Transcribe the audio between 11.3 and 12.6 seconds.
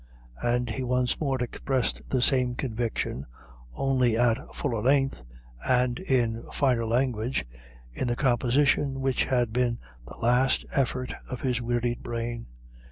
his wearied brain.